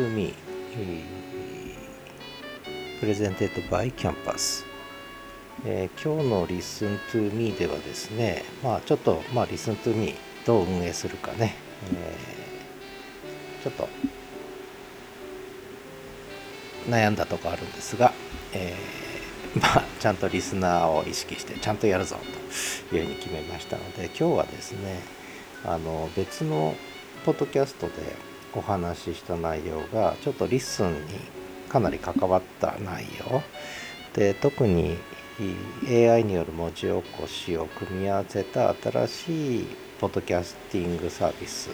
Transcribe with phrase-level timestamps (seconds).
[0.00, 0.32] to Me、
[3.00, 4.64] presented by キャンパス、
[5.66, 10.14] えー、今日の Listen to Me ではですね、まあちょっと、まあ Listen to Me
[10.46, 11.54] どう運営するかね、
[11.92, 13.88] えー、ちょっと
[16.88, 18.14] 悩んだとこあるんですが、
[18.54, 22.16] えー、まあちゃんとリスナーを意識してちゃんとやるぞ
[22.88, 25.02] というふうに決めましたので今日はですね
[25.66, 26.74] あの別の
[27.26, 30.98] ポッドキャストでお話しした内容がちょっと LISTEN に
[31.68, 33.42] かなり関わった内容。
[34.14, 34.96] で特に
[35.88, 39.66] AI による文字起こしを組み合わせた新しい
[40.00, 41.70] ポッドキャスティングサービス。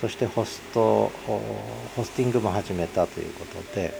[0.00, 3.92] そしてホストホスティングも始めたということで、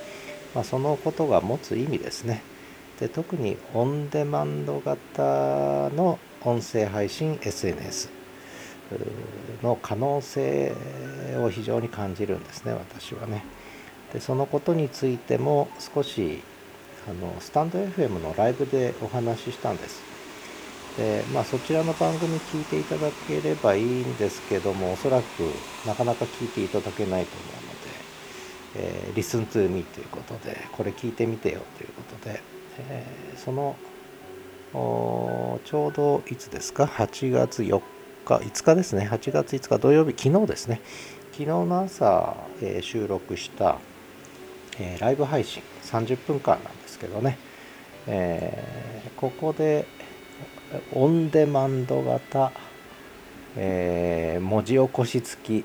[0.54, 2.42] まあ、そのことが持つ意味ですね。
[3.00, 8.17] で特にオンデマンド型の音声配信 SNS
[9.62, 10.74] の可能性
[11.42, 13.44] を非常に感じるんですね私はね。
[14.12, 16.42] でそのことについても少し
[17.08, 20.02] あのスタンド FM のライブでお話ししたんです。
[20.96, 25.42] でまあ、そちらの番組聞いていただければいいんですけどもおそらく
[25.86, 27.36] なかなか聞いていただけないと
[28.74, 32.42] 思うので、えー、Listen to me ということでこれ聞いてみてよということで、
[32.90, 33.76] えー、その
[34.72, 37.80] ちょうどいつですか？8月4
[38.36, 39.08] 日5日ですね。
[39.10, 40.82] 8月5日土曜日昨日ですね。
[41.32, 43.78] 昨日の朝、えー、収録した、
[44.78, 47.38] えー、ライブ配信30分間なんですけどね、
[48.06, 49.86] えー、ここで
[50.92, 52.52] オンデマンド型、
[53.56, 55.64] え、文字起こし付き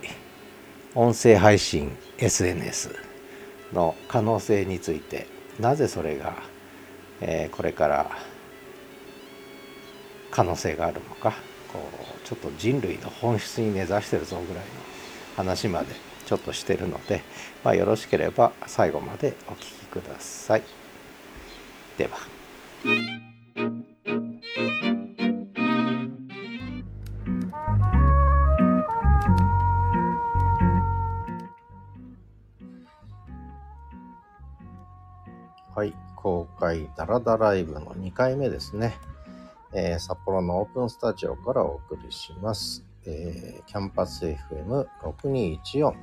[0.95, 2.95] 音声配信 SNS
[3.73, 5.27] の可能性について
[5.59, 6.36] なぜそれが、
[7.20, 8.11] え、これから
[10.32, 11.52] 可能性があるのか。
[11.73, 11.80] こ
[12.23, 14.64] うちょっと人類の本質に根ざしてるぞぐらいの
[15.36, 15.88] 話まで
[16.26, 17.23] ちょっとしてるので、
[17.64, 20.64] まあ、よろしければ最後までお聴きください。
[21.98, 22.17] では。
[35.76, 38.95] はい、公開ダラダライブの2回目ですね。
[39.76, 42.86] えー、札幌のオープンスタジオからお送りします。
[43.06, 45.94] えー、キャンパス FM6214、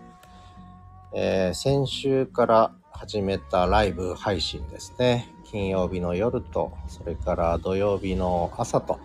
[1.14, 5.32] えー、先週から始めたライブ配信ですね。
[5.44, 8.98] 金曜日の夜と、それから土曜日の朝と、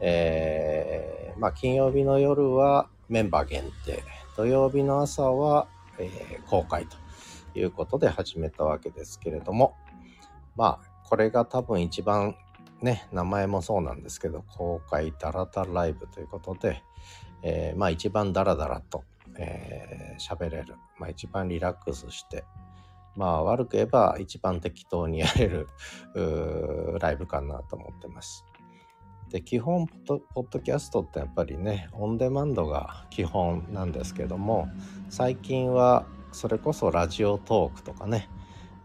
[0.00, 4.04] えー、まあ、金曜日の夜はメンバー限定、
[4.36, 5.66] 土曜日の朝は、
[5.98, 6.98] えー、公開と
[7.58, 9.76] いうことで始めたわけですけれども、
[10.56, 12.36] まあ、これが多分一番
[12.82, 16.82] ね、名前もそうなんですけど、公開ダラダライブということで、
[17.42, 19.04] えー、まあ一番ダラダラと、
[19.38, 20.76] えー、喋れる。
[20.98, 22.44] まあ一番リラックスして、
[23.16, 25.68] まあ悪く言えば一番適当にやれる
[27.00, 28.44] ライブかなと思ってます。
[29.30, 30.20] で、基本ポッ
[30.50, 34.68] ドキャストってやっぱりね、オンデマンドが基本なんですけども、
[35.08, 38.28] 最近はそれこそラジオトークとかね、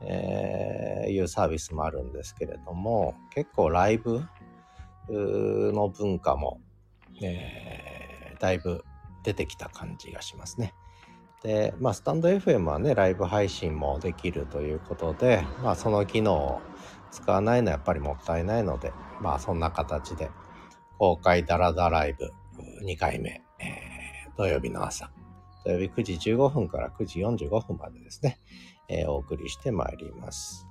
[0.01, 4.23] えー、いうサービスもあるんですけれども、結構ライブ
[5.09, 6.59] の文化も、
[7.21, 8.83] えー、だいぶ
[9.23, 10.73] 出てきた感じがしますね。
[11.43, 16.61] で、まあ、スタンド FM はね、ライブ配信もできるということで、まあ、その機能を
[17.11, 18.91] 使わないのはやっぱりもったいないので、
[19.21, 20.29] まあ、そんな形で、
[20.97, 22.31] 公開ダラダライブ
[22.83, 25.11] 2回目、えー、土曜日の朝、
[25.63, 28.39] 土曜日9時15分から9時45分までですね、
[28.89, 30.67] えー、お送りしてまいります。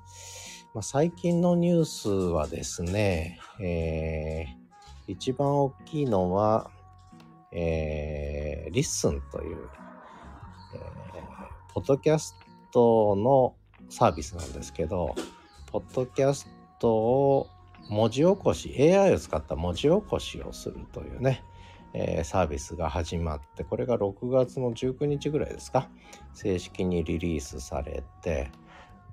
[0.75, 6.71] まあ、最近のニュースはですね、えー、一番大きいのは、
[7.53, 9.57] えー、 LISTEN という、
[10.75, 12.37] えー、ポッドキャス
[12.73, 13.55] トの
[13.89, 15.15] サービスなんですけど、
[15.73, 16.47] ポッドキャス
[16.79, 17.49] トを
[17.89, 21.43] 文字起こし、AI を使った文字起こしをするというね、
[21.99, 25.89] えー、サービスが始まってこれが6月の19日ぐらいですか？
[26.35, 28.51] 正式にリリースされて。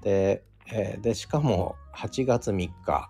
[0.02, 3.10] で,、えー、でしかも8月3日、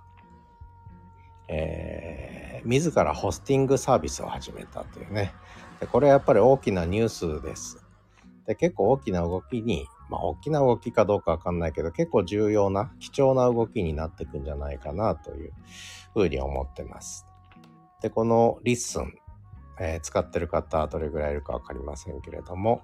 [1.48, 5.34] えー、自らホスティングサービスを始めたというね。
[5.80, 7.84] でこれはやっぱり大きなニュースです。
[8.46, 15.52] で結構大きな動きにまあ大きな動きかどうかわかんないけど結構重要な貴重な動きになっていくんじゃないかなという
[16.14, 17.26] ふうに思ってます。
[18.02, 19.16] でこの LISTEN
[19.80, 22.84] えー、使ってる方どれぐらいいるか分かりませんけれども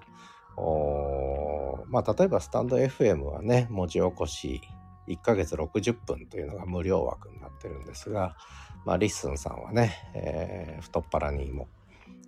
[1.88, 4.60] まあ例えばスタンド FM はね文字起こし
[5.08, 8.36] 1ヶ月60分というのが無料枠になってるんですが、
[8.84, 11.68] まあ、 LISTEN さんはね、えー、太っ腹にも、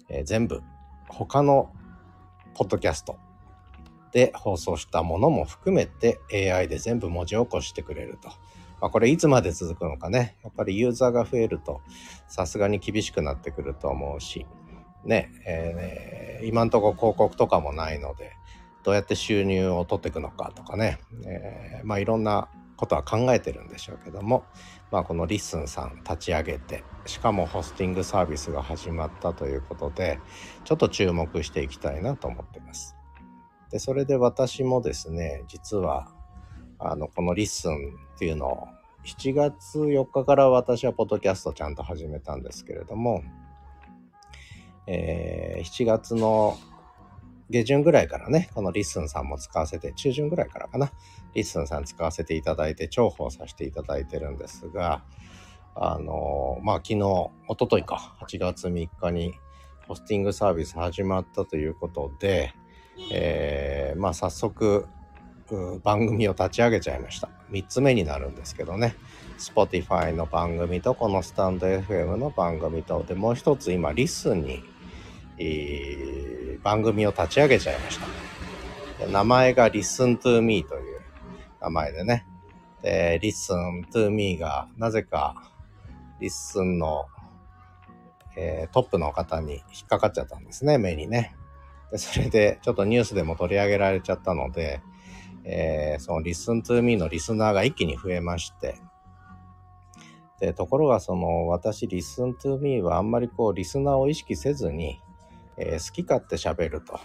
[0.08, 0.62] えー、全部
[1.08, 1.72] 他の
[2.54, 3.18] ポッドキャスト
[4.12, 8.30] で放送したものも含めて AI で全部文字起こしてくれると。
[8.82, 10.36] まあ、これいつまで続くのかね。
[10.42, 11.80] やっぱりユーザーが増えると
[12.26, 14.44] さすがに厳しくなってくると思うし、
[15.04, 18.32] ね、えー、今んとこ広告とかもないので、
[18.82, 24.44] どうやって収入を取っていくのかとかね、えー、まあいろんなことは考えてるんでしょうけども、
[24.90, 30.18] まあ、この LISTEN さん立ち上げてしかもホスティングサービスが始まったということで
[30.64, 32.96] ちょっと注目していきたいなと思ってます。
[33.70, 36.08] でそれで私もですね実は
[36.80, 38.68] あのこの LISTEN っていうのを
[39.04, 43.24] 7月4日から私はポッドキャストちゃんと始めたんですけれども、
[44.86, 46.56] えー、7月の
[47.50, 50.92] 下旬ぐらいからね、この LISTEN さんも使わせて、中旬ぐらいからかな、
[51.34, 55.02] LISTEN さん使わせていただいて、重宝させていただいてるんですが、
[55.74, 59.34] あのまあ、昨日、一昨日か、8月3日に、
[59.88, 62.54] ホスティングサービス始まったということで、
[63.10, 64.86] えー、まあ、早速、
[65.82, 67.28] 番組を立ち上げちゃいました。
[67.52, 68.96] 3つ目になるんですけどね。
[69.38, 74.62] Spotify の番組とこのスタンド FM の番組とでもう一つ今リスンに、
[75.38, 79.06] えー、番組を立ち上げちゃいました。
[79.08, 81.00] 名前が Listen to Me という
[81.60, 82.26] 名前でね。
[82.82, 85.50] で、Listen to Me がなぜか
[86.20, 87.06] Listen の、
[88.36, 91.34] えー、トップの方に引っかかっちゃったんですね、目にね。
[91.90, 94.80] で、それでちょっとニュースでも取り上げられちゃったので、
[95.44, 98.76] えー、その Listen to Me のリスナーが一気に増えまして、
[100.40, 105.00] で、ところがその私 Listen to Me はあんまりこうリスナーを意識せずに、
[105.56, 106.98] えー、好き勝手喋ると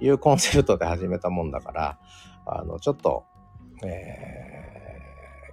[0.00, 1.98] いうコンセプトで始めたもんだから、
[2.46, 3.24] あの、ちょっと、
[3.84, 5.00] え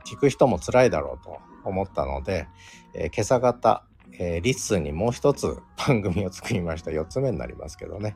[0.06, 2.48] ー、聞く人も辛いだろうと思ったので、
[2.94, 3.84] えー、今朝方、
[4.20, 6.92] えー、 LISTEN にもう一つ番組を作りました。
[6.92, 8.16] 4つ目になりますけどね。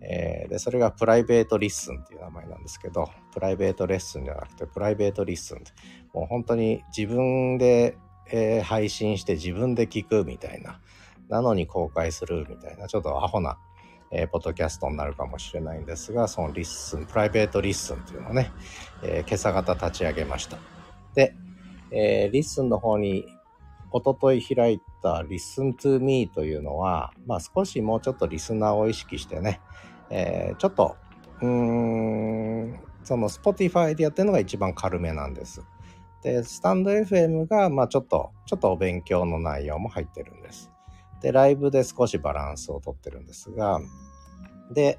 [0.00, 5.62] えー、で、それがプライベート LISTEN っていう名前なんですけど、プライベートレッスンじゃなくて、プライベート LISTEN。
[6.12, 7.96] もう本当に自分で、
[8.30, 10.80] えー、配信して自分で聞くみたいな、
[11.28, 13.58] なのに公開するみたいな、ちょっとアホな、
[14.10, 18.52] えー、ポッドキャストになるかもしれないんですが、その LISTEN、プライベート LISTEN っていうのをね、
[19.02, 20.58] え、今朝方立ち上げました。
[21.14, 21.34] で、
[21.90, 23.26] えー、 LISTEN の方に
[23.90, 29.60] おととい開いた Listen to Me というのは、まあ少しもうちょっとリスナーを意識してね、
[30.10, 30.96] えー、ちょっと、
[31.40, 35.62] うーん、その Spotify でやってるのが一番軽めなんです。
[36.22, 40.70] で、スタンド FM が、まあちょっと、ちょっとお勉強の内容も入ってるんです。
[41.20, 43.80] で、ライブで少しバランスをとってるんですが、
[44.72, 44.98] で、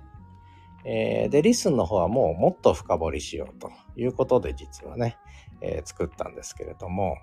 [0.86, 5.18] えー、で、リスンの方はもうもっと深掘りしようということで実はね、
[5.62, 7.18] えー、作ったんですけれども、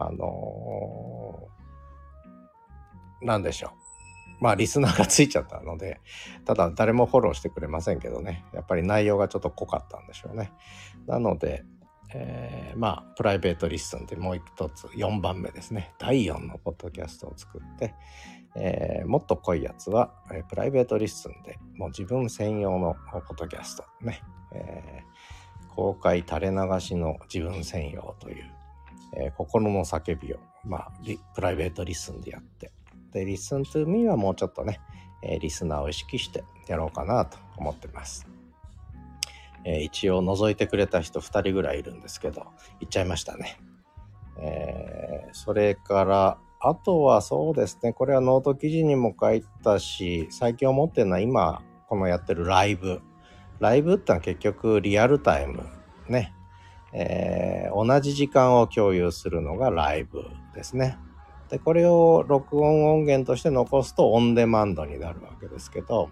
[0.00, 3.70] あのー、なんでしょう。
[4.40, 6.00] まあ、リスナーがついちゃったので、
[6.44, 10.52] ただ誰もフォローしてくれませんけどね、やっぱり内容がちょっと濃かったんでしょうね。
[11.06, 11.64] なので、
[12.14, 15.92] えー、まあ、プライベート LISTEN でもう一つ、4番目ですね。
[15.98, 17.94] 第4のポッドキャストを作って、
[18.54, 28.50] えー、もっと濃いやつは、えー、プライベート LISTEN で、もう自分専用のポッドキャストね、えー、公開垂れ流しの自分専用という、
[29.16, 30.92] え心の叫びを、まあ、
[31.34, 32.72] プライベート LISTEN でやって、
[33.12, 34.80] で、Listen to Me はもうちょっとね、
[35.22, 38.28] えリスナーを意識してやろうかなと思ってます。
[39.64, 42.46] えー、一応覗いてくれた人2人ぐらいいるんですけど、
[42.80, 43.58] 行っちゃいましたね。
[44.40, 53.00] えー、それから、あとはそうですね、これはノート記事にも書いたし、最近思ってるのは今、このやってるライブ。
[53.60, 55.64] ライブってのは結局リアルタイム。
[56.08, 56.32] ね。
[56.92, 60.98] えー、同じ時間を共有するのがライブですね。
[61.48, 66.10] で、これを録音音源として残すとオンデマンドになるわけですけど、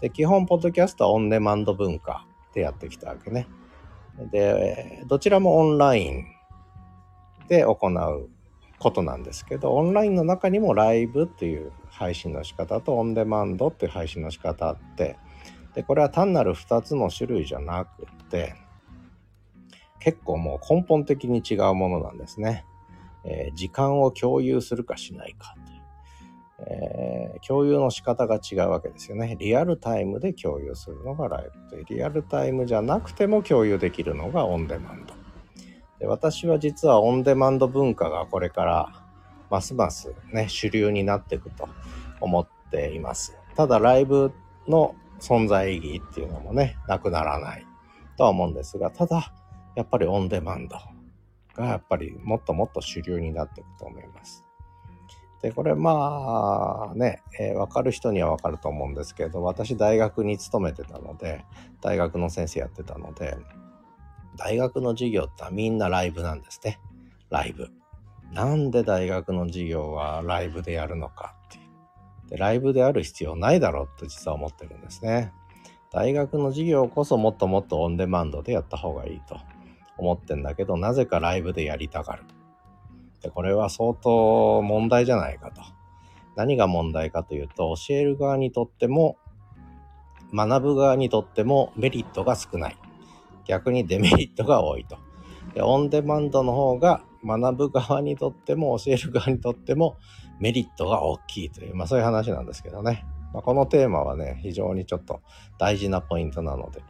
[0.00, 3.48] で、基本、ポッドキャストはオンデマンド文化でやってきたわけね。
[4.30, 6.24] で、どちらもオンライン
[7.48, 8.28] で行う
[8.78, 15.16] ことなんですけど、オンラインの中にもライブっていう配信の仕方とオンデマンドっていう配信の仕方あって、
[15.74, 18.54] で、これは単なる2つの種類じゃなくて、
[20.00, 22.64] 結構もう根本的に違うものなんですね。
[23.24, 25.54] えー、時間を共有するかしないか
[26.60, 29.36] えー、共有の仕方が違うわけですよね。
[29.38, 35.14] リアルタイムで共有するのがライブで、リアルタイムじゃなくても共有できるのがオンデマンド。
[36.00, 38.92] で私は実はオンデマンド文化がこれから
[39.50, 41.68] ますますね、主流になっていくと
[42.20, 43.36] 思っています。
[43.56, 44.32] ただライブ
[44.66, 47.66] の存在意義っていうのもね、なくならない
[48.16, 49.32] とは思うんですが、ただ、
[49.78, 50.76] やっぱりオンデマンド
[51.54, 54.44] がやっぱりもっともっと主流になっていくと思います。
[55.40, 61.44] で、これまあね、えー、わかる人にはわかると思うんですけど、私大学に勤めてたので、
[61.80, 63.36] 大学の先生やってたので、
[64.36, 66.80] 大学の授業ってみんなライブなんですね。
[67.30, 67.70] ライブ。
[68.32, 72.30] なんで大学の授業はライブでやるのかっていう。
[72.30, 75.32] で、ライブである必要ないだろうと実は思ってるんですね。
[75.92, 79.38] 大学の授業こそもっともっとオンデマンドでやった方がいいと
[79.98, 82.24] 思ってんだけど、なぜかライブでやりたがる。
[83.22, 85.60] で、これは相当問題じゃないかと。
[86.36, 89.16] 何が問題かというと、教える側にとっても、
[90.32, 92.78] 学ぶ側にとってもメリットが少ない。
[93.46, 94.98] 逆にデメリットが多いと。
[95.54, 99.96] でオンデマンドの方が学ぶ側にとっても教える側にとっても
[100.38, 103.04] メリットが大きいという、まあそういう話なんですけどね。
[103.32, 105.20] まあ、このテーマはね、非常にちょっと
[105.58, 106.82] 大事なポイントなので、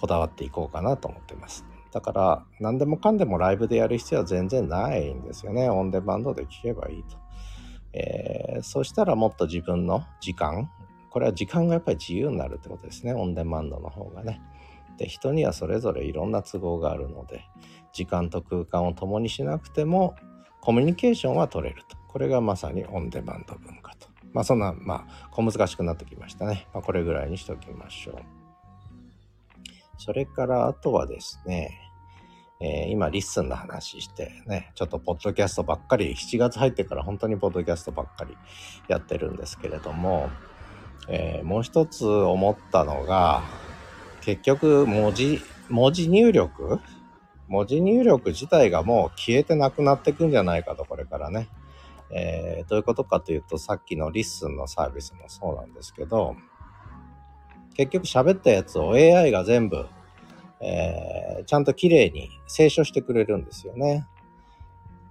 [0.00, 1.64] こだわっていこうかなと思ってます。
[1.96, 5.70] だから、何でもかんでもライブでやる必要は全然ないんですよね。
[5.70, 7.16] オンデマンドで聞けばいいと。
[7.94, 10.70] えー、そしたらもっと自分の時間、
[11.08, 13.14] これは時間がやっぱり自由になるってことですね。
[13.14, 14.42] オンデマンドの方がね。
[14.98, 17.46] で、人にはそれぞれいろんな都合があるので、
[17.94, 20.16] 時間と空間を共にしなくても、
[20.60, 21.96] コミュニケーションは取れると。
[22.08, 24.08] これがまさにオンデマンド文化と。
[24.34, 26.68] まあそんな、まあ、小難しくなってきましたね。
[26.74, 28.46] まあ、これぐらいにしておきましょう。
[29.98, 31.85] それからあとはですね、
[32.58, 38.36] えー、今 LISTEN の話してね、ちょっとポッドキャストばっかり、7月入ってから本当にポッドキャストばっかり
[38.88, 40.30] やってるんですけれども、
[41.08, 43.42] えー、もう一つ思ったのが、
[44.22, 46.80] 結局文字、文字入力？
[47.48, 51.48] 文字入力自体がもう消えてなくなってくんじゃないかと、これからね。
[52.10, 56.36] えー、どういうことかというと、さっきの LISTEN のサービスもそうなんですけど、
[57.74, 59.86] 結局喋ったやつを AI が全部
[60.60, 64.06] えー、ちゃんと綺麗に清書してくれるんですよね。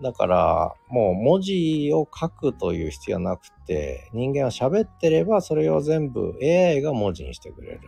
[0.01, 7.81] だから、もう文字を書くという必要なくて、人間は喋ってればそれを全部 AI が文字にしてくれる。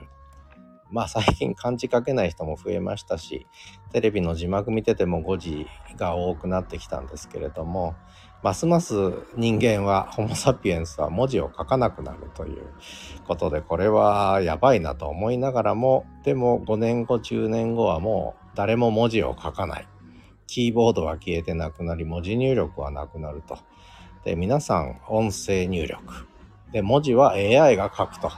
[0.90, 3.46] まあ最近漢字書けない人も増えましたし、
[3.92, 7.96] テレビの字幕見てても誤字が多くなってきたんですけれども、
[8.44, 12.66] ますます人間は、ホモ・サピエンスは文字を書かなくなるという
[13.28, 19.88] ことで、これはやばいなと思いながらも、でも5年後、10年後はもう誰も文字を書かない。
[20.46, 23.58] キーボードは消えてなくなり、文字入力はなくなると。
[24.24, 26.28] で、皆さん音声入力。
[26.72, 28.30] で、文字は AI が書くと。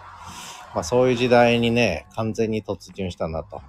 [0.73, 3.61] まあそういう時代にね、完全に突入したなと。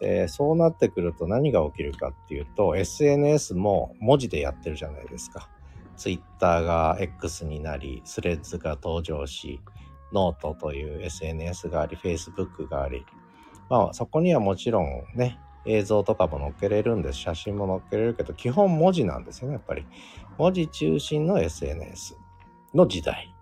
[0.00, 5.48] で、そうなってくると何が起きるかっていうと、SNS も文字でやってるじゃないですか。
[5.96, 9.60] Twitter が X になり、 Threads が登場し、
[10.12, 13.04] ノートという SNS があり、Facebook があり、
[13.68, 17.18] まあそこにはもちろんね、映像とかも載っけれるんです。
[17.18, 19.86] 写真も載っけれるけど、基本文字なんですよね、やっぱり。
[20.38, 22.16] 文字中心の SNS
[22.74, 23.34] の時代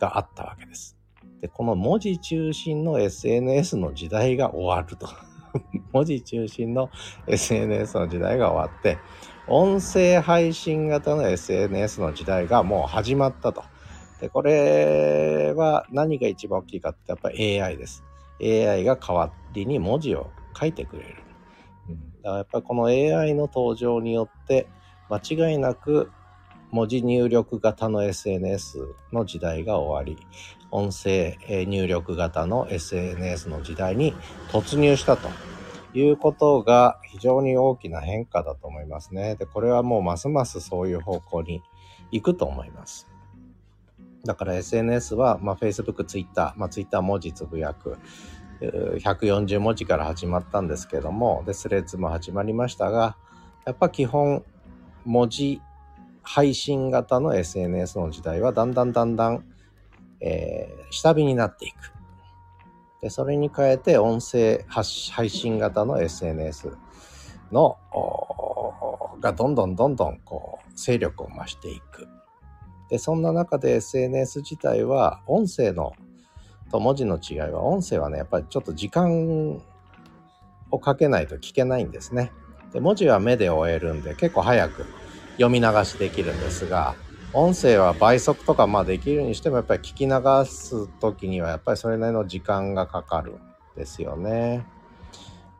[0.00, 0.98] があったわけです。
[1.40, 5.08] で、この文字中心の SNS の時代が終わると。
[5.92, 6.90] 文字中心の
[7.26, 8.98] SNS の時代が終わって、
[9.46, 13.64] 音声配信型の SNS の時代がもう始まったと。
[14.20, 18.04] で、これは何が一番大きいかってやっぱり AI です。
[18.40, 21.16] AI が代わりに文字を書いてくれる。
[21.88, 24.68] うん、だからやっぱりこの AI の登場によって
[25.08, 26.10] 間違いなく
[26.70, 30.24] 文字入力型の SNS の時代が終わり、
[30.70, 31.36] 音声
[31.66, 34.14] 入力型の SNS の時代に
[34.50, 35.28] 突入したと
[35.94, 39.34] いうことが非常に大きな変化だと思いますね。
[39.36, 41.62] で、これはもうますますそういう方向に
[42.12, 43.08] 行くと思います。
[44.24, 47.98] だから SNS は、まあ、Facebook、Twitter、まあ、Twitter 文字つぶやく、
[48.60, 53.16] 140文字から始まったんですけども、で、スレッズも始まりましたが、
[53.64, 54.44] やっぱ基本
[55.04, 55.60] 文字
[56.22, 59.44] 配信型の SNS の時代はだんだんだんだん
[60.20, 61.92] えー、下火になっていく。
[63.00, 66.76] で、それに変えて音声配信型の SNS
[67.50, 67.78] の、
[69.20, 72.08] がどんどんどんどんこう、勢力を増していく。
[72.88, 75.92] で、そんな中で SNS 自体は音声の
[76.70, 79.60] と文字の違いは、音声はね、やっぱりちょっと時間
[80.70, 82.32] をかけないと聞けないんですね。
[82.72, 84.86] で、文字は目で終えるんで結構早く
[85.32, 86.94] 読み流しできるんですが、
[87.32, 93.38] 音声は倍速とかまあできるにしてもやっぱり聞き流す時にはやっぱりそれなりの時間がかかるん
[93.76, 94.66] ですよね。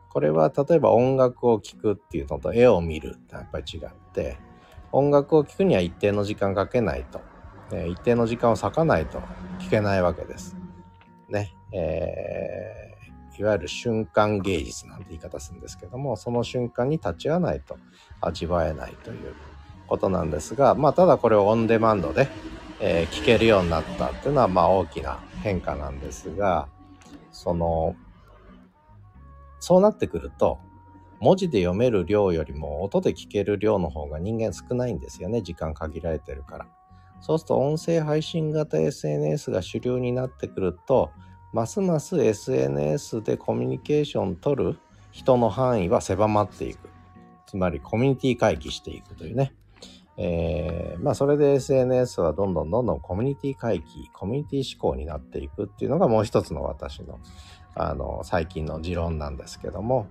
[0.09, 4.37] これは例えば音楽を聴くっていうのと絵を見るってやっぱり違って
[4.91, 7.21] 音楽を聴くには一定の時間かけないと、
[7.71, 9.21] え一定の時間を割かないと
[9.59, 10.57] 聞けないわけです。
[11.29, 11.55] ね。
[11.71, 17.77] えー、いわゆる瞬間芸術なんて言い方するんですけどもその瞬間に立ち会わないと
[18.19, 19.33] 味わえないという
[19.91, 22.29] ことなんですが、まあ、ただこれをオンデマンドで、
[22.79, 26.69] えー、聞けるようになったっていうのは、まあ、大きな変化なんですが、
[27.33, 27.97] その、
[29.59, 30.59] そうなってくると、
[31.19, 35.41] 文字で読める量よりも音で聞ける量の方が人間少ないんですよね。
[35.41, 36.67] 時間限られてるから。
[37.19, 41.11] そうすると音声配信型 SNS が主流になってくると、
[41.51, 44.79] ますます SNS でコミュニケーション取る
[45.11, 46.89] 人の範囲は狭まっていく。
[47.45, 49.53] つまりコミュニティ回帰していくというね。
[50.23, 57.19] えー、まあそれで SNS はどんどんどんどんコミュニティ回帰、コミュニティ思考になっていくっていうのがもう一つの私の
[57.73, 60.07] あの最近の持論なんですけども、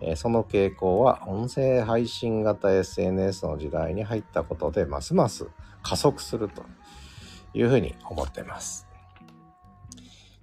[0.00, 5.48] えー、その傾向は音声配信型 SNS の時代に入ったことでますます
[5.82, 6.62] 加速すると
[7.52, 8.86] いうふうに思っています。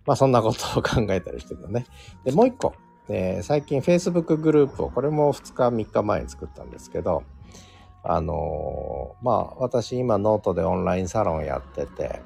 [0.06, 1.88] まあそんなことを考えたりしてるのね。
[2.24, 2.76] で、もう一個、
[3.10, 7.24] えー、最近 Facebook グループをこれも2日3日前に作ったんですけど、
[8.04, 12.22] あのー、まあ私今ノートでオンラインサロンやってて、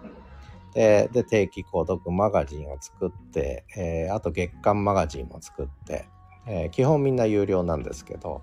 [0.74, 6.08] で、で定期購読マガジンを作って、えー、あと月間マガジンも作って、
[6.48, 8.42] えー、基本みんな有料なんですけど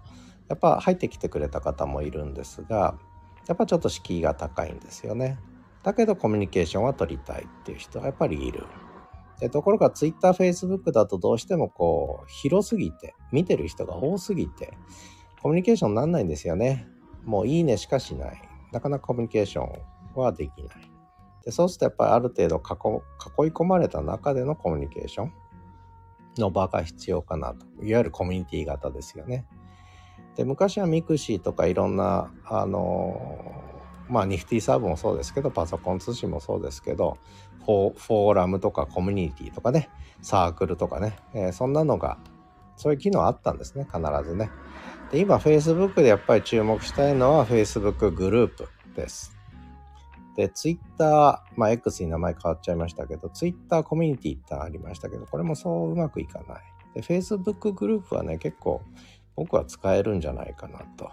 [0.48, 2.98] やっぱ入ってきてくれた方もいるんですが
[3.46, 5.38] やっぱちょっと敷居が高いんですよね。
[5.82, 8.66] だけどコミュニケーションは取りたいっていう人はやっぱりいる。
[9.40, 14.76] でところが Twitter、Facebook だとどうしてもこう広すぎて見てる人が多すぎて
[15.40, 16.88] コミュニケーションになんないんですよね。
[17.28, 18.42] もういいねしかしない。
[18.72, 19.70] なかなかコミュニケーション
[20.14, 20.90] はできない。
[21.44, 25.32] でそうするとやっぱりある程度囲い込まれた中でのコミュニケーション
[26.38, 27.66] の場が必要かなと。
[27.84, 29.46] いわゆるコミュニティ型ですよね。
[30.36, 33.62] で、昔は mixi とかいろんな、あの
[34.08, 37.18] まあ、ニフティサーブもそうですけど、パソコン通信もそうですけど、
[37.66, 39.90] フォーラムとかコミュニティとかね、
[40.22, 42.18] サークルとかね、えー、そんなのが、
[42.78, 44.50] そういう機能あったんですね、必ずね。
[45.10, 49.36] で、今、Facebook でやっぱり注目したいのは Facebook グループです。
[50.36, 56.62] で、ツイッター、まあ X に名前変わっちゃいましたけど、ツイッターコミュニティってありましたけど、これもそううまくいかない。
[56.94, 58.82] で、Facebook グループはね、結構
[59.34, 61.10] 僕は使えるんじゃないかなと。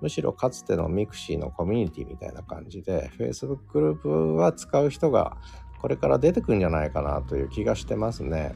[0.00, 5.36] むしろかつての mixi のコミュニティみたいな感じで、Facebook グループは使う人が
[5.80, 8.52] これから出てくるんじゃないかなという気がしてますね。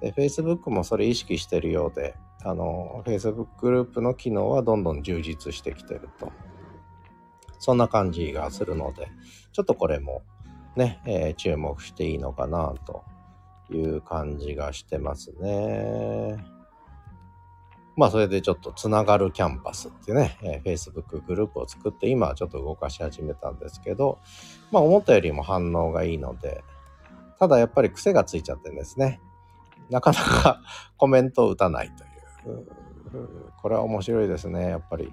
[0.00, 6.32] で、Facebook もそれ意識してるようで、あの、Facebook グループの機能はどんどん充実してきてると。
[7.58, 9.08] そんな感じがするので、
[9.52, 10.22] ちょっとこれも
[10.76, 13.04] ね、えー、注目していいのかなと
[13.70, 16.42] いう感じがしてますね。
[17.96, 24.18] まあそれでちょっとつながるキャンパスっていうね、えー、Facebook グループを作って今ちょっと動かし始めたんですけど、
[24.70, 26.64] まあ思ったよりも反応がいいので、
[27.38, 29.20] ただやっぱり癖がついちゃってんですね。
[29.90, 30.62] なかなか
[30.96, 32.06] コメントを打たないとい
[32.54, 32.66] う。
[33.60, 35.12] これは面白いですね、やっぱり。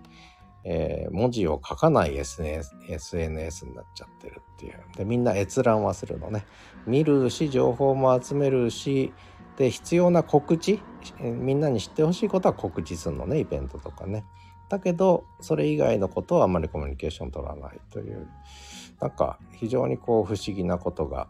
[0.70, 4.80] えー、文字を書かない SNS, SNS になっちゃってるっていう。
[4.98, 6.46] で、みんな閲覧はするのね。
[6.86, 9.14] 見るし、情報も集めるし、
[9.56, 10.82] で、必要な告知、
[11.22, 14.26] みんなに知ってほしいことは告知するのね、イベントとかね。
[14.70, 18.28] だけど、それ以外のことはあまりコミュニケーション取らないという、
[19.00, 21.30] なんか非常にこう不思議なことが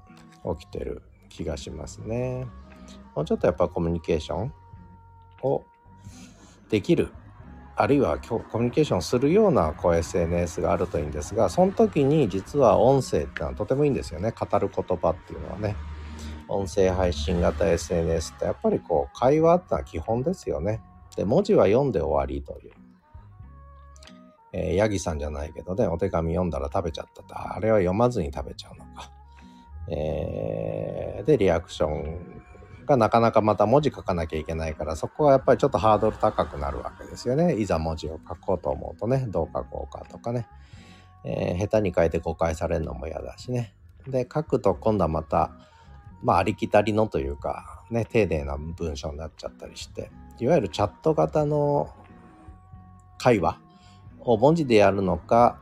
[0.59, 2.47] 起きてる気がしますね。
[3.17, 4.53] もうちょっとやっぱコミュニケーション
[5.41, 5.65] を
[6.69, 7.11] できる
[7.75, 15.75] あるいはコミュニケーションするようなこう SNS があるといいんですがその時に実は音声ってのはとてもいいんですよね語る言葉っていうのはね
[16.47, 20.83] 音声配信型 SNS ってやっぱりこう会話ってのは基本ですよね
[21.15, 22.71] で文字は読んで終わりという
[24.53, 27.37] えー、ヤギさんじゃないけどね、お手紙読んだら食べちゃったと。
[27.37, 29.11] あれは読まずに食べちゃうのか。
[29.89, 32.37] えー、で、リアクション
[32.87, 37.55] がなかなかまた文字書かなきゃいけないから、そこはやっぱりちょっとハードル高くなるわけですよね。
[37.55, 40.47] いざ文字を書こうと思うとね、どう書こうかとかね。
[41.23, 43.75] えー、下手に書いて誤解されるのも嫌だしね。
[44.07, 45.51] で、書くと今度はまた、
[46.23, 51.93] まあ、ありきたりのというか、ね、丁寧な文章になっちゃったりして、いわゆるチャット型の
[53.17, 53.59] 会話
[54.21, 55.59] を文字でやるのか、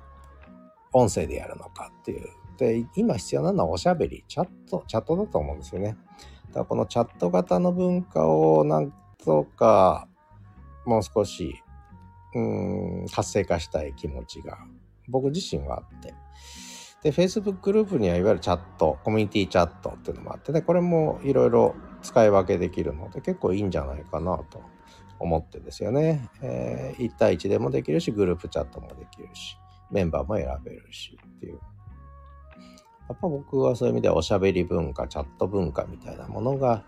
[0.93, 2.29] 音声でやるのかっていう。
[2.57, 5.97] で、今必要なのはおしゃべり、チャット、チャットだと思うんですよね。
[6.55, 10.07] だこのチャット型の文化をなんとか
[10.85, 11.61] もう少し
[12.33, 14.57] うん活性化したい気持ちが
[15.07, 16.13] 僕自身はあって。
[17.03, 24.63] で Facebook グループにはいわゆるチャットコミュニティチャットっていうのもあってねこれもいろいろ使い分けできるので結構いいんじゃないかなと
[25.19, 29.55] 思ってですよね、えー、1対1でもできるしグループチャットもできるし
[29.91, 31.59] メンバーも選べるしっていう。
[33.07, 36.83] やっぱ僕はそういう意味ではおしゃべり文化、チャット文化みたいなものが、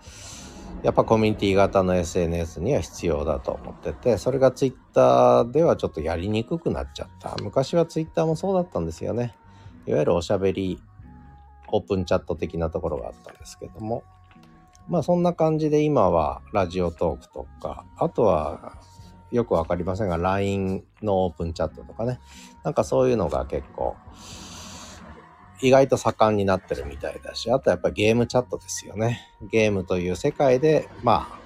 [0.83, 7.35] やっぱコミュニティ型の SNS には必要だと思ってて、それが Twitter ではちょっとやりにくくなっちゃった。
[7.41, 9.35] 昔は Twitter もそうだったんですよね。
[9.85, 10.81] いわゆるおしゃべり
[11.69, 14.03] オープンチャット的なところがあったんですけども。
[14.87, 18.77] まあそんな感じで今はラジオトークとか、あとは
[19.31, 22.19] よくわかりませんが LINE のオープンチャットとかね。
[22.63, 23.95] なんかそういうのが結構
[25.61, 29.21] 意外と盛んになってるみたいだし、あとやっぱりゲームチャットですよね。
[29.41, 31.39] ゲームという世界で、まあ、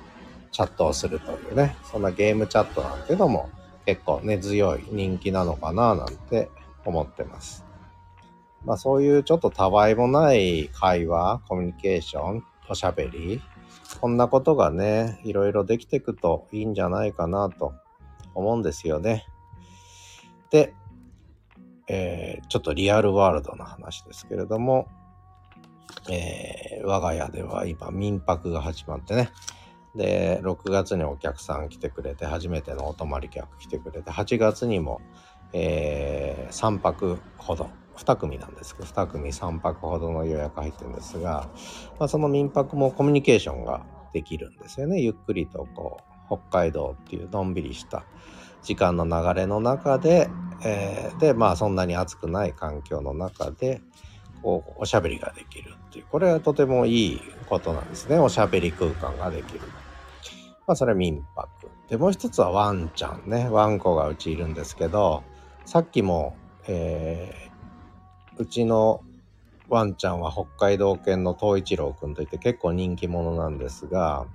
[0.51, 3.49] チャットをするというね、そんなゲームチャットなんていうのも
[3.85, 6.49] 結構根強い人気なのかななんて
[6.85, 7.65] 思ってます。
[8.65, 13.41] まあそういうちょっとたわいもない会話、コミュニケーション、おしゃべり、
[13.99, 17.73] こんなことがね、いろいろできていくといいんじゃないかなと
[18.35, 19.25] 思うんですよね。
[20.49, 20.73] で、
[21.93, 24.87] えー、ちょっとリアルワールドの話ですけれども、
[26.09, 29.29] えー、我が家では今民泊が始まってね、
[29.93, 35.01] で、6月にお客さん来てくれて、初めてのお泊まり客来てくれて、8月にも、
[35.51, 41.49] えー、3泊ほど、2組なんですけど、2組3泊ほどの予約入ってるんですが、
[41.99, 45.01] まあ、その民泊もコミュニケーションができるんですよね。
[45.01, 48.05] ゆっくりとこう、北海道っていうのんびりした
[48.63, 50.29] 時間の流れの中で、
[50.63, 53.81] えー、でまあそんなに暑くない環境の中で
[54.41, 59.61] こうおしゃべりができるっていうこれはとてもいいことなんですねおしゃべり空間ができる。
[60.67, 61.49] まあそれは民泊。
[61.89, 65.23] でもう一つはワンちゃんねワンコがうちいるんですけど
[65.65, 69.03] さっきも、えー、うちの
[69.67, 74.25] ワンちゃんは北海道犬の東一郎くんといって結構人気者なんですが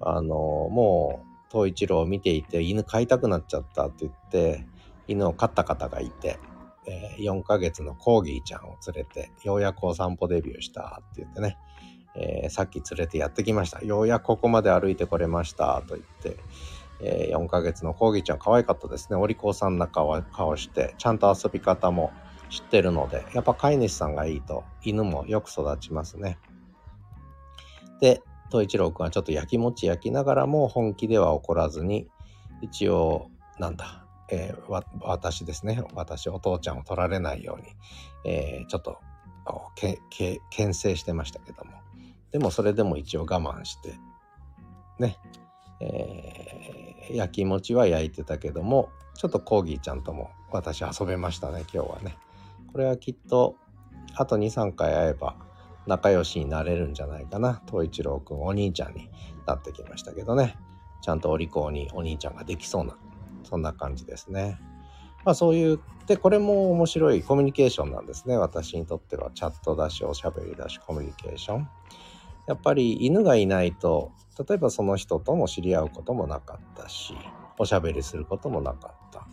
[0.00, 4.66] あのもう東一郎を見ていて犬飼いたくなっちゃったって言って
[5.06, 6.40] 犬を飼った方がいて、
[6.86, 11.56] え、4ヶ月のコーギーちゃんを連れてようやくお散歩デビューしたって言ってね、
[12.16, 13.84] えー、さっき連れてやってきました。
[13.84, 16.38] ようやくここまで歩いてこれましたと言って、
[17.00, 19.16] えー、4ヶ月のコーギーちゃん可愛かったですね。
[19.16, 22.12] お利口さんな顔顔してちゃんと遊び方も
[22.50, 26.38] 知ってるのでやっぱ飼い主さんがいいと犬もよく育ちますね。
[28.00, 28.22] で
[28.54, 32.06] 東一郎くんはちょっと焼きもち焼きながらも本気では怒らずに
[32.60, 35.82] 一応なんだ、えー、私ですね。
[35.92, 37.74] 私お父ちゃんを取られないように、
[38.24, 38.98] えー、ちょっと
[39.74, 41.72] けけ牽制してましたけども。
[42.30, 43.94] でもそれでも一応我慢して
[45.00, 45.18] ね
[45.80, 52.16] えー、焼き餅は焼いてたけどもちょっとコーギーちゃんとも私遊べましたね今日はね。
[52.70, 53.56] これはきっと
[54.14, 55.34] あと23回会えば
[55.86, 57.62] 仲良しになれるんじゃないかな。
[57.66, 59.10] 東一郎くんお兄ちゃんに
[59.46, 60.56] なってきましたけどね。
[61.02, 62.96] ちゃんとお利口にお兄ちゃんができそうな、
[63.42, 64.58] そんな感じですね。
[65.24, 68.36] まあそういう、で、これも面白いコミュニケーションなんですね。
[68.36, 71.68] 私にとってはチャットだし、おしゃべりだし、コミュニケーション。
[72.46, 74.12] やっぱり犬がいないと、
[74.48, 77.14] 例えばその人とも知り合うこともなかったし、
[77.58, 79.26] おしゃべりすることもなかった。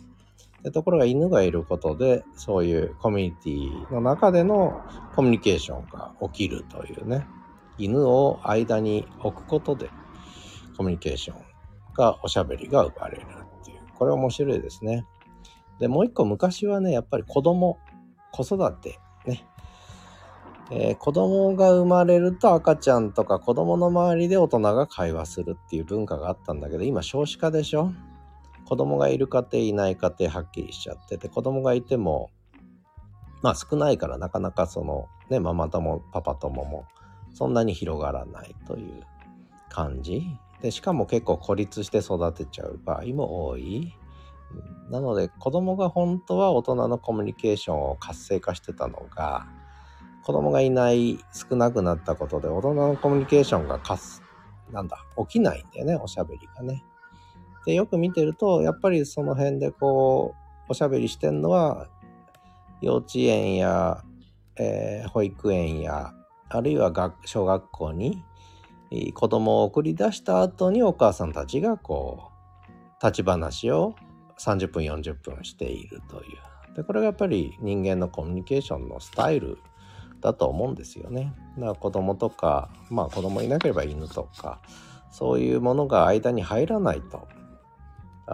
[0.62, 4.80] でところが犬がいることでそういうコミュニティの中での
[5.16, 7.26] コミュニケーションが起きるというね。
[7.78, 9.90] 犬を間に置くことで
[10.76, 11.42] コミュニケーション
[11.94, 13.26] がおしゃべりが生まれる
[13.60, 13.80] っていう。
[13.94, 15.06] これ面白いですね。
[15.78, 17.78] でもう一個昔はねやっぱり子供
[18.30, 19.44] 子育てね。
[20.70, 27.92] えー、子供が生まれると赤ちゃんとか子供の周りで大人が会話するっていう文化があったんだけど今少子化でしょ。
[28.64, 32.30] 子供がいる家庭いない家庭はっきりしちゃってて子供がいても
[33.42, 36.86] まあ少ないからなかなかそのねママ友パパ友も
[37.32, 39.02] そんなに広がらないという
[39.68, 40.22] 感じ。
[40.60, 43.92] でしかも結構孤立して育てちゃう場合も多い。
[44.90, 49.46] なので子供が本当は大人のコミュニケーションを活性化してたのが
[50.22, 54.22] 子供がいない少なくなったことで大人のコミュニケーションがかす
[54.70, 56.84] なんだ起きないんだよねおしゃべりがね。
[57.64, 60.34] で、よく見てると、やっぱりその辺でこ
[60.68, 61.88] う、おしゃべりしてんのは、
[62.80, 64.02] 幼稚園や、
[64.56, 66.12] えー、保育園や、
[66.48, 68.22] あるいは学小学校に
[69.14, 72.30] 子供を送り出した後にお母さんたちがこ
[72.68, 73.94] う、立ち話を
[74.38, 76.26] 30分40分しているとい
[76.72, 76.76] う。
[76.76, 79.58] で、これがやっぱり人間のコミュニケーションのスタイル
[80.20, 81.34] だと思うんですよね。
[81.56, 84.60] だから子供とか、まあ子供いなければ犬とか、
[85.10, 87.28] そういうものが間に入らないと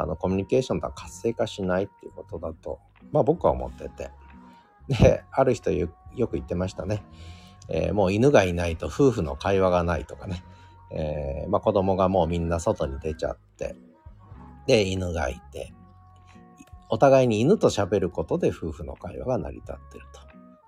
[0.03, 2.79] あのコミュニケーションが活性化しないっていうことだと、
[3.13, 4.11] まあ僕は思ってて。
[4.89, 7.05] で、ある人よく言ってましたね。
[7.69, 10.43] えー、もう犬がいないと夫婦の会話がないとかね。
[10.91, 13.77] えー、まあ子供がもうみんな外に出ちゃって、
[14.67, 15.73] で、犬がいて、
[16.91, 20.21] お互いに犬と喋ることで夫婦の会話が成り立ってると。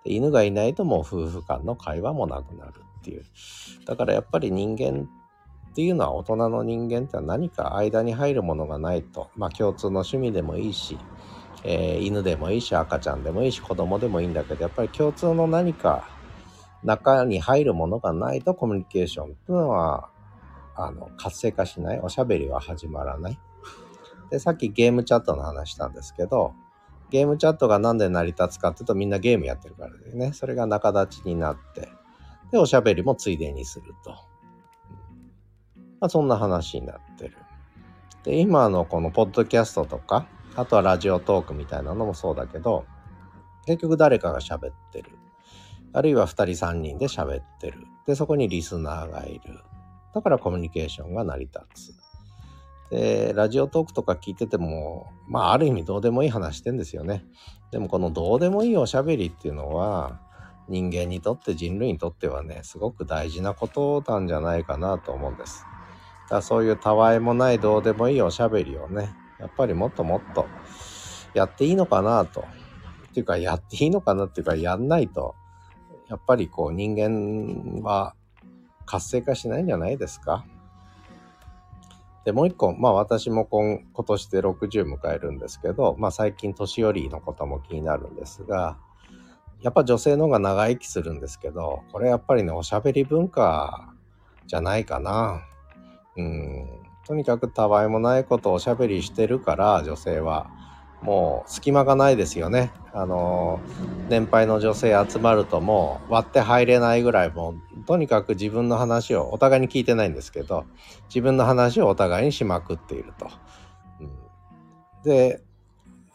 [0.04, 3.24] で犬がいないともう夫婦間の会話もなくなるっていう。
[3.86, 5.08] だからやっぱり人間
[5.70, 9.30] っていうのは大人の人間って何か間に入るものがないと。
[9.36, 10.98] まあ共通の趣味でもいいし、
[11.62, 16.08] えー、犬でもいいし赤ちゃんでもいいし子供でもいいんだけどやっぱり共通の何か
[16.82, 20.08] 中に入るものがないとコミュニケーションっていうのは
[20.74, 22.00] あの活性化しない。
[22.00, 23.38] おしゃべりは始まらない。
[24.30, 26.54] でさっきゲームチャットの話したんですけど
[27.10, 30.32] ゲームチャットが何で成り立つかっていうとみんなゲームやってるからですね。
[30.32, 31.88] それが仲立ちになって
[32.50, 34.16] でおしゃべりもついでにすると、
[36.00, 37.36] まあ、そんな話になってる。
[38.24, 42.84] で今のこのポッドキャストとかあとはラジオトークみたいなのもそうだけど
[43.64, 45.10] 結局誰かが喋ってる。
[45.92, 47.86] あるいは2人3人で喋ってる。
[48.06, 49.60] でそこにリスナーがいる。
[50.14, 52.10] だからコミュニケーションが成り立つ。
[52.90, 57.24] で、ラジオトークとか聞いてても、まあ、ある意味どうでもいい話してんですよね。
[57.70, 60.20] でも、このどうでもいいおしゃべりっていうのは、
[60.68, 65.64] 人間にとって人類にとってはね、すごく大事なことなんじゃないかなと思うんです。
[66.30, 70.46] だそういうたわいもないどうでもいいおしゃべりをね、やっぱりもっともっと
[71.34, 72.46] やっていいのかなと。
[73.10, 75.34] っていうか、やっていいのかなっていうか、やんないと、
[76.08, 78.14] やっぱりこう人間は
[78.86, 80.44] 活性化しないんじゃないですか。
[82.24, 88.78] で、もう一個、まあ私も今今年で60迎えるんですけど、まあ最近年寄りのことも気になるんですが、
[89.60, 93.92] やっぱ女性の方が長生きするんですけど、これやっぱりね、おしゃべり文化
[94.46, 95.42] じゃないかな。
[96.20, 96.68] うん。
[97.06, 100.50] とにかくたわいもないことをおしゃべりしてるから、女性は。
[101.02, 102.72] もう隙間がないですよね。
[102.92, 103.60] あの
[104.08, 110.66] 年配の女性集まるともう割って入れないぐらいもうとにかく自分の話をお互いに聞いてないんですけど
[111.08, 113.30] 自分の話をお互いにしまくっていると。
[114.00, 114.10] うん、
[115.04, 115.42] で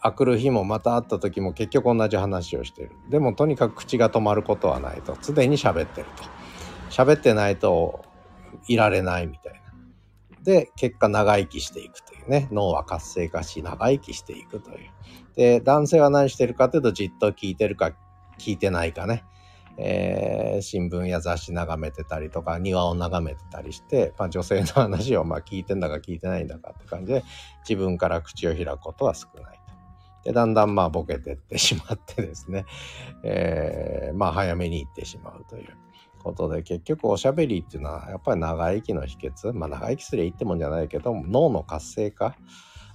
[0.00, 2.92] あくる日もまた会った時も結局同じ話をしてる。
[3.10, 6.24] でもとにかく口が止まることはないと常に喋ってると。
[6.90, 8.04] 喋ってないと
[8.68, 9.65] いられないみたいな。
[10.46, 14.90] で結果長生きしていくというね脳は活性化し長生きしていくという。
[15.34, 17.92] で男性は何してるかというとじっと聞いてるか
[18.38, 19.24] 聞いてないかね、
[19.76, 27.24] えー、新聞や雑誌眺めてたりとか庭を眺めてたりして、まあ、女性の話をまあ聞いてんだか聞いてないんだかって感じで
[27.68, 29.60] 自分から口を開くことは少ない
[30.22, 30.30] と。
[30.30, 32.66] でだんだんまあボケてってしまってですね、
[33.24, 35.85] えー、まあ早めに行ってしまうという。
[36.26, 39.52] ことで結局おしゃべりっていうのはやっぱり長生きの秘訣？
[39.52, 42.34] まあ長生きすりゃいいってもんじゃないけど脳の活性化、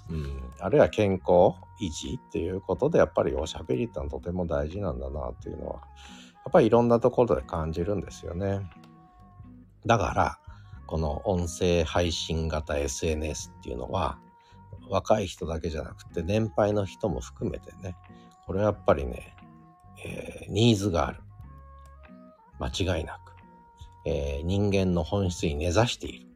[0.10, 5.80] うん、あるいは健康維持っていうことでやっぱりおしゃべりってのはとても大事なんだなっていうのはや
[6.50, 8.70] っぱりいろんなところで感じるんですよね。
[9.86, 10.38] だから
[10.86, 14.20] この音声配信型 SNS っていうのは
[14.90, 17.96] 若い人だけじゃなくて年配の人も含めてね
[18.46, 19.34] これはやっぱりね、
[20.04, 21.22] えー、ニーズがある。
[22.62, 23.34] 間違いなく、
[24.06, 26.28] えー、人間の本質に根ざしている。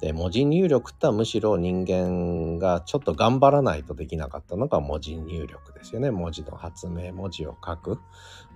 [0.00, 6.12] で、文字入力ってはむしろ人間がちょっと頑張らないとできなかったのが文字入力ですよね。
[6.12, 7.98] 文字の発明、文字を書く、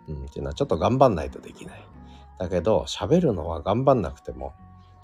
[0.07, 1.85] うん、っていうのはちょっと頑張んないとできない。
[2.39, 4.53] だけど、喋るのは頑張んなくても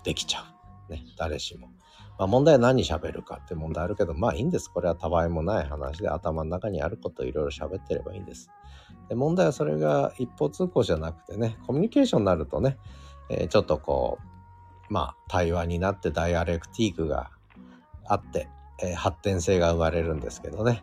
[0.04, 0.44] できちゃ
[0.88, 0.92] う。
[0.92, 1.68] ね、誰しも。
[2.18, 4.70] まあ問題は何喋るかって問題あるけど、まあいいんです。
[4.70, 8.50] これはたわいもない話で頭の中にあることをいろいろ喋ってればいいんです。
[9.08, 12.78] で問題はそれが一方通行じゃなくてね、コミュニケーションになるとね、
[13.30, 14.18] えー、ちょっとこ
[14.88, 17.30] う、まあ対話になってダイアレクティークが
[18.06, 18.48] あって、
[18.82, 20.82] えー、発展性が生まれるんですけどね。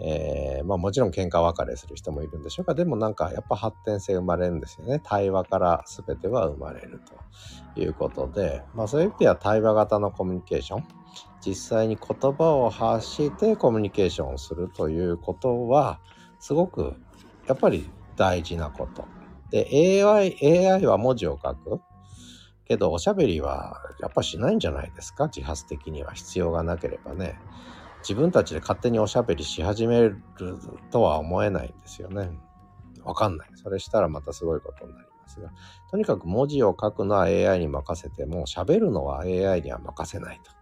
[0.00, 2.74] えー、まあもちろん喧嘩別れする人もいるんでしょうか。
[2.74, 5.00] でもなんかやっぱ発展性生まれるんですよね。
[5.02, 7.00] 対話から全ては生まれる
[7.74, 10.84] ということで、まあそういう意味では対話型のコミュニケーション、
[11.44, 15.98] 実際に言葉を発してコミュニケーションをするということは、
[16.38, 16.94] すごく
[17.48, 19.06] やっぱり大事なこと。
[19.50, 21.80] で、AI、AI は文字を書く。
[22.66, 25.28] けど、おしゃべりはやっぱしないんじゃないですか？
[25.28, 27.40] 自発的には必要がなければね。
[28.00, 30.22] 自分たちで勝手におしゃべりし始める
[30.90, 32.30] とは思えないんですよね。
[33.02, 33.48] わかんない。
[33.54, 35.50] それしたらまたすごいことになりますが。
[35.90, 40.52] とにかく文字を書くのは AI に任せても、喋るのは AI には任せないと。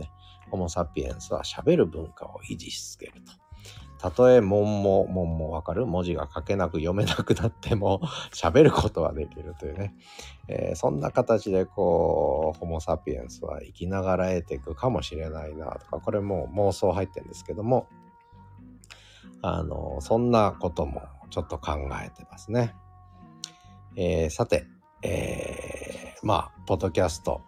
[0.00, 0.10] ね。
[0.50, 3.45] ホモ・サピエンスは喋る文化を維持し続けると。
[3.98, 5.86] たとえもんも、もんもわかる？
[5.86, 8.00] 文字が書けなく読めなくなっても
[8.32, 9.94] 喋ることはできるというね、
[10.48, 17.86] えー、そんな形でこう、ホモ・サピエンスは生きながら得ていくかもしれないなとか、これも妄想入ってるんですけども、
[19.42, 21.72] あの、そんなこともちょっと考
[22.04, 22.74] えてますね。
[23.96, 24.66] えー、さて、
[25.02, 27.42] えー、まあ、ポッドキャスト、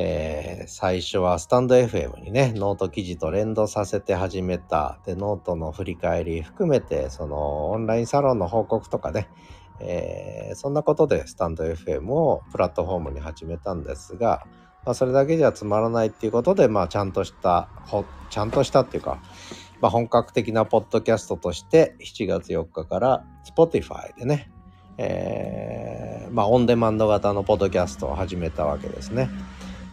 [0.00, 5.00] えー、最初はスタンド FM にね、ノート記事と連動させて始めた。
[5.04, 9.28] で、ノートの振り返り含めて、そのオンラインサロンの報告とかね、
[9.80, 14.46] えー、そんなことでスタンド FM をプラットフォームに始めたんですが、
[14.84, 17.68] まあ、それだけじゃつまらないっていうことで、まあ、ちゃんとした
[18.30, 19.20] ちゃんとしたっていうか、
[19.80, 24.52] まあ、本格的なポッドキャストとして7月4日から Spotify でね、
[24.96, 29.28] えー、まあオンデマンド型のポッドキャストを始めたわけですね。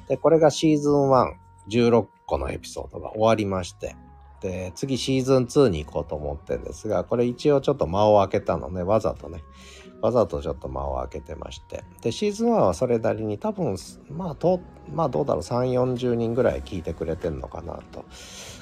[0.08, 1.34] で、これがシーズン1、
[1.68, 3.96] 16個のエピソードが終わりまして、
[4.42, 9.44] で、次シーズン2に行こうと思ってるんですが、これ一応ちょっと間を空けたのね、わざとね、
[10.02, 11.84] わざとちょっと間を空けてまして。
[12.02, 13.76] で、シーズン1はそれなりに多分、
[14.12, 14.60] まあ、と
[14.94, 18.06] まあどうだろう、3、40人ぐらい聞いてくれてんのかなと、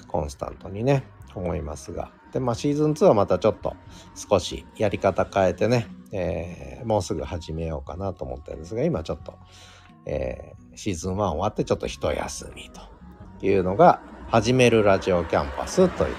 [0.07, 1.03] コンスタントにね、
[1.35, 2.11] 思いますが。
[2.31, 3.75] で、まあシーズン2はまたちょっと
[4.15, 9.33] 少しやり方変えてね、えー、もうすぐ始めようかなと思ってるんですが、今ちょっと、
[10.05, 12.69] えー、シーズン1終わってちょっと一休み
[13.39, 16.15] というのが、始めるラジオキャンパスという、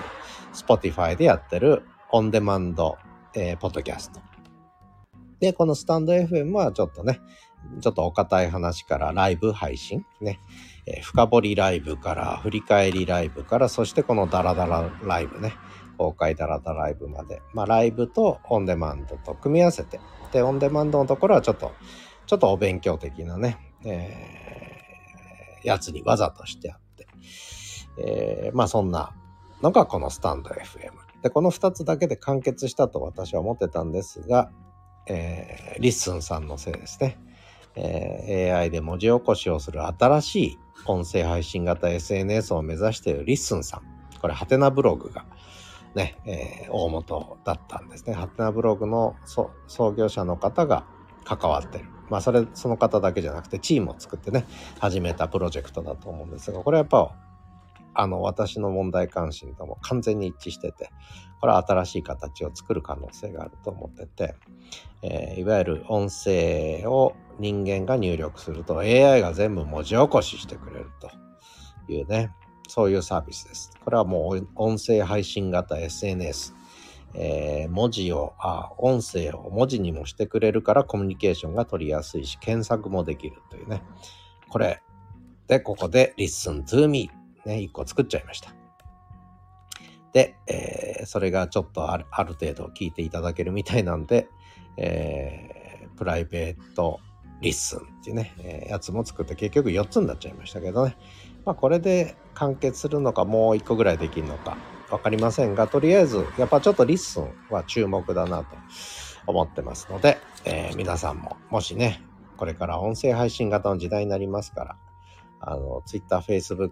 [0.53, 2.97] Spotify でやってるオンデマンド、
[3.35, 4.21] えー、ポッドキャスト。
[5.41, 7.21] で、このスタンド FM はちょっとね、
[7.81, 10.39] ちょっとお堅い話からライブ配信ね、
[10.87, 15.55] えー、深掘りライブから振り返りライブからそしてこのダラダラライブね
[15.97, 17.41] 公開ダラダラライブまで。
[17.53, 20.01] まあライブとオンデマンドと組み合わせて。
[20.33, 21.73] でオンデマンドのところはちょっと
[22.27, 27.07] ちょっとお勉強的なね、えー、やつにわざとしてあって、
[27.99, 29.15] えー、まあそんな
[29.63, 30.93] のがこのスタンド FM
[31.23, 34.51] でこの2つだけで完結したと私は思ってたんですが、
[35.07, 37.19] えー、 LISTEN さんのせいですね
[37.77, 43.83] えー、AI で文字起こしをする新しい音声配信型 SNS を目指している LISTEN さん。
[44.21, 45.27] これ、はてなブログが
[45.95, 48.15] ね、えー、大元だったんですね。
[48.15, 49.17] はてなブログの
[49.67, 50.87] 創業者の方が
[51.25, 51.87] 関わってる。
[52.11, 54.45] まあ、それ、その方だけじゃなくて、チームを作ってね、
[54.79, 57.15] 始めたプロジェクトだと思うんですが、これはやっぱ、
[57.95, 60.91] あの、私の問題関心とも完全に一致してて、
[61.41, 64.35] これは新しい形を作る可能性があると思ってて、
[65.03, 71.11] えー、いわゆる音声を人間が入力すると AI が全部文字起こししてくれると
[71.93, 72.33] いうね、
[72.69, 73.73] そういうサービスです。
[73.85, 76.55] これはもう音声配信型 SNS。
[77.15, 83.83] えー、文字をあ、音声を文字にもしてくれるからコミュニケーションが取りやすいし、検索もできるというね。
[84.49, 84.83] これ。
[85.47, 87.11] で、ここで Listen to me
[87.45, 88.55] ね、一個作っちゃいました。
[90.13, 94.29] で、えー、それがちょっとあるある程度聞いていただけるみたいなんで、
[94.77, 97.01] えー、プライベート
[97.41, 100.97] LISTEN っていうね、えー、やつも作って結局4つになっちゃいましたけどね。
[101.45, 104.57] まあこれで完結するのかもう1個ぐらいできるのか
[104.91, 108.57] 分かりませんが、とりあえずやっぱちょっと LISTEN は注目だなと
[109.27, 112.03] 思ってますので、えー、皆さんももしね、
[112.37, 114.77] これから音声配信型の時代になりますから、
[115.41, 116.71] あの、Twitter、Facebook、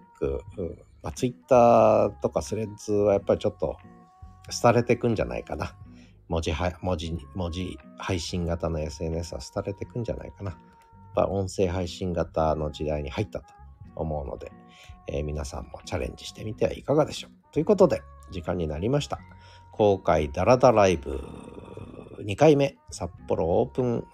[1.03, 3.77] まあ、Twitter とかスレッズはやっぱりちょっと
[4.62, 5.75] 廃れてくんじゃないかな。
[6.29, 10.53] 文字は、文字、文字配信型の SNS は廃れてくんじゃないかな。
[10.53, 10.61] やっ
[11.14, 13.46] ぱ音声配信型の時代に入ったと
[13.94, 14.52] 思うので、
[15.07, 17.31] えー、皆さんもチャレンジしてみてはいかがでしょう。
[17.52, 19.18] ということで、時間になりました。
[19.72, 21.20] 公開ダラダライブ
[22.20, 24.05] 2回目、札幌オープン、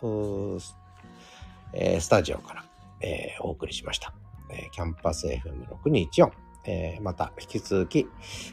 [1.73, 2.65] えー、スタジオから、
[3.01, 4.13] えー、お送りしました。
[4.51, 6.31] えキャンパス FM6214、
[6.65, 8.07] えー、また引き続き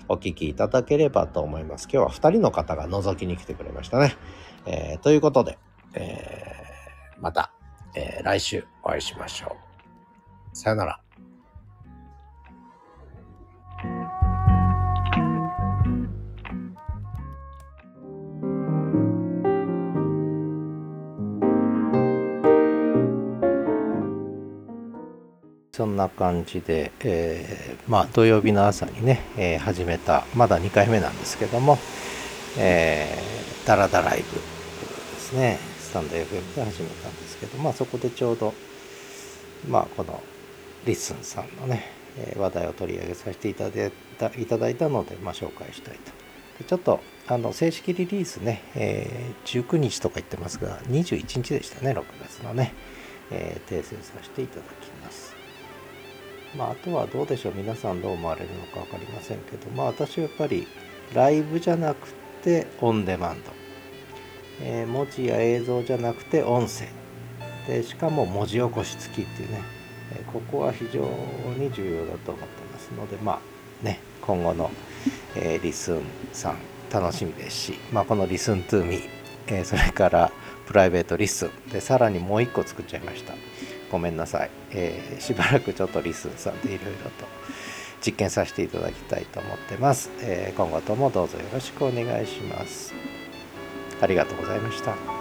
[0.10, 1.88] お聞きいただければと思います。
[1.92, 4.16] 今日は2人の方が覗きに来てくれましたね。
[4.66, 5.58] えー、ということで、
[5.94, 7.52] えー、また、
[7.96, 9.56] え来週お会いしましょ
[10.54, 10.58] う。
[10.58, 11.05] さよなら。
[25.76, 31.78] そんな感じで、えー、まあ土曜日の朝にね、えー、始めた、まだ2回目なんですけども、
[32.58, 34.42] えー、ダラダラライブで
[35.20, 38.54] すね、 stand.fm で始めたんですけど、まあそこでちょうど、
[39.68, 40.24] まあこの
[40.86, 46.12] LISTEN さんのね、え話題を取り上げさせていただいたいただいたので、まあ、紹介したいと。
[46.60, 52.74] でちょっとあの正式リリースね、えー、19日とか言ってますが、21日でしたね、6月のね、
[53.30, 55.35] えー、訂正させていただきます。
[56.58, 57.54] まあ、あとはどうでしょう。
[57.56, 60.68] 皆さんどう思われるのか分かりませんけど、まあ、私はやっぱり
[61.14, 62.08] ライブじゃなく
[62.44, 63.52] てオンデマンド、
[64.62, 66.88] えー、文字や映像じゃなくて音声。
[67.68, 69.62] でしかも文字起こし付きっていうね、
[70.14, 71.02] えー、ここは非常
[71.58, 73.18] に重要だと思ってますので。
[73.18, 74.72] まあね今後の、
[75.36, 76.02] えー、リスン
[76.34, 76.58] さん
[76.92, 79.10] 楽しみですし、まあ、このリスントゥーミー、
[79.48, 80.32] えー、それから
[80.66, 81.52] プライベートリスン。
[81.72, 83.34] でさらにもう一個作っちゃいました。
[83.96, 87.26] ごめんなさい、えー、しばらくちょっとリスンさんでいろいろと
[88.06, 92.94] 実験させていただきたいと思ってます、えー、今後ともどうぞよろしくお願いします。
[94.02, 95.15] ありがとうございました。